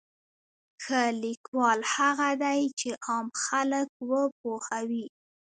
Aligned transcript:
ښه 0.83 1.01
لیکوال 1.23 1.79
هغه 1.95 2.29
دی 2.43 2.59
چې 2.79 2.89
عام 3.05 3.27
خلک 3.43 3.89
وپوهوي. 4.09 5.05